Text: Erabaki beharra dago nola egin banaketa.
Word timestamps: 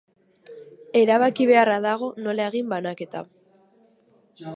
Erabaki 1.01 1.45
beharra 1.51 1.75
dago 1.83 2.09
nola 2.29 2.47
egin 2.53 2.71
banaketa. 2.73 3.21